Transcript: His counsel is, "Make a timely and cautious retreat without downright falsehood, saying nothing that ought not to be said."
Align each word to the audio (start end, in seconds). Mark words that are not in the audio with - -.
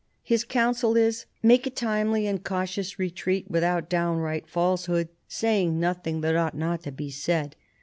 His 0.23 0.43
counsel 0.43 0.97
is, 0.97 1.27
"Make 1.43 1.67
a 1.67 1.69
timely 1.69 2.25
and 2.25 2.43
cautious 2.43 2.97
retreat 2.97 3.45
without 3.51 3.87
downright 3.87 4.47
falsehood, 4.47 5.09
saying 5.27 5.79
nothing 5.79 6.21
that 6.21 6.35
ought 6.35 6.57
not 6.57 6.81
to 6.85 6.91
be 6.91 7.11
said." 7.11 7.55